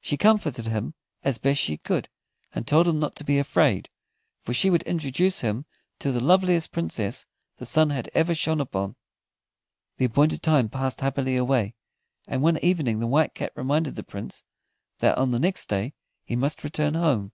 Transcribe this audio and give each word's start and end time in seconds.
She 0.00 0.16
comforted 0.16 0.66
him 0.66 0.94
as 1.24 1.38
best 1.38 1.60
she 1.60 1.76
could, 1.76 2.08
and 2.54 2.68
told 2.68 2.86
him 2.86 3.00
not 3.00 3.16
to 3.16 3.24
be 3.24 3.40
afraid, 3.40 3.88
for 4.44 4.54
she 4.54 4.70
would 4.70 4.84
introduce 4.84 5.40
him 5.40 5.66
to 5.98 6.12
the 6.12 6.22
loveliest 6.22 6.70
Princess 6.70 7.26
the 7.56 7.66
sun 7.66 7.90
had 7.90 8.08
ever 8.14 8.32
shone 8.32 8.60
upon. 8.60 8.94
The 9.96 10.04
appointed 10.04 10.40
time 10.40 10.68
passed 10.68 11.00
happily 11.00 11.34
away, 11.36 11.74
and 12.28 12.42
one 12.42 12.58
evening 12.58 13.00
the 13.00 13.08
White 13.08 13.34
Cat 13.34 13.50
reminded 13.56 13.96
the 13.96 14.04
Prince 14.04 14.44
that 15.00 15.18
on 15.18 15.32
the 15.32 15.40
next 15.40 15.68
day 15.68 15.94
he 16.22 16.36
must 16.36 16.62
return 16.62 16.94
home. 16.94 17.32